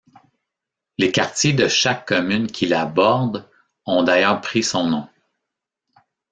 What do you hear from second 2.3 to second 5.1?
qui la bordent ont d'ailleurs pris son nom.